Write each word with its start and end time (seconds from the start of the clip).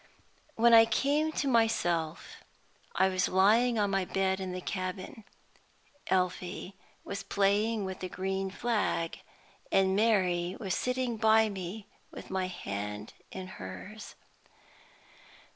When 0.55 0.73
I 0.73 0.85
came 0.85 1.31
to 1.33 1.47
myself 1.47 2.37
I 2.95 3.07
was 3.07 3.27
lying 3.29 3.77
on 3.77 3.91
my 3.91 4.03
bed 4.03 4.39
in 4.39 4.51
the 4.51 4.59
cabin. 4.59 5.25
Elfie 6.07 6.75
was 7.03 7.21
playing 7.21 7.85
with 7.85 7.99
the 7.99 8.09
green 8.09 8.49
flag, 8.49 9.19
and 9.71 9.95
Mary 9.95 10.57
was 10.59 10.73
sitting 10.73 11.17
by 11.17 11.49
me 11.49 11.85
with 12.09 12.31
my 12.31 12.47
hand 12.47 13.13
in 13.31 13.45
hers. 13.45 14.15